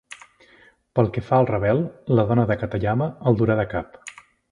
Pel 0.99 1.09
que 1.17 1.21
fa 1.27 1.35
al 1.41 1.47
Ravel, 1.49 1.81
la 2.19 2.25
dona 2.31 2.47
de 2.53 2.57
Katayama 2.63 3.09
el 3.33 3.39
durà 3.43 3.59
de 3.61 3.67
cap. 3.75 4.01